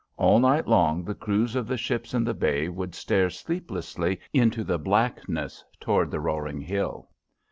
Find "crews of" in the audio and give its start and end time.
1.13-1.67